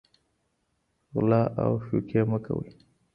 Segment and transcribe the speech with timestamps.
[1.13, 2.69] غلا او شوکې مه کوئ.